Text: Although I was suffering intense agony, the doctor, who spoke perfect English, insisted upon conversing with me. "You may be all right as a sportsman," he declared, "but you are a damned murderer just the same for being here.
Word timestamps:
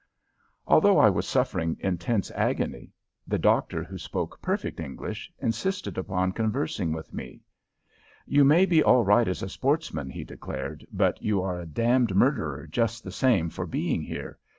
Although 0.65 0.97
I 0.97 1.11
was 1.11 1.27
suffering 1.27 1.77
intense 1.79 2.31
agony, 2.31 2.91
the 3.27 3.37
doctor, 3.37 3.83
who 3.83 3.99
spoke 3.99 4.41
perfect 4.41 4.79
English, 4.79 5.31
insisted 5.37 5.95
upon 5.95 6.31
conversing 6.31 6.91
with 6.91 7.13
me. 7.13 7.43
"You 8.25 8.43
may 8.43 8.65
be 8.65 8.81
all 8.81 9.03
right 9.05 9.27
as 9.27 9.43
a 9.43 9.47
sportsman," 9.49 10.09
he 10.09 10.23
declared, 10.23 10.87
"but 10.91 11.21
you 11.21 11.43
are 11.43 11.59
a 11.59 11.67
damned 11.67 12.15
murderer 12.15 12.65
just 12.65 13.03
the 13.03 13.11
same 13.11 13.51
for 13.51 13.67
being 13.67 14.01
here. 14.01 14.39